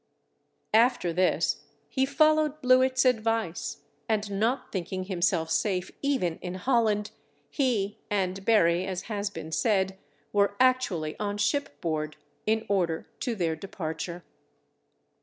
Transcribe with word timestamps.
After 0.73 1.13
this 1.13 1.57
he 1.87 2.07
followed 2.07 2.59
Blewit's 2.63 3.05
advice, 3.05 3.81
and 4.09 4.31
not 4.39 4.71
thinking 4.71 5.03
himself 5.03 5.51
safe 5.51 5.91
even 6.01 6.39
in 6.41 6.55
Holland, 6.55 7.11
he 7.51 7.99
and 8.09 8.43
Berry 8.43 8.83
(as 8.87 9.03
has 9.03 9.29
been 9.29 9.51
said) 9.51 9.99
were 10.33 10.55
actually 10.59 11.15
on 11.19 11.37
ship 11.37 11.79
board, 11.81 12.17
in 12.47 12.65
order 12.67 13.09
to 13.19 13.35
their 13.35 13.55
departure. 13.55 14.23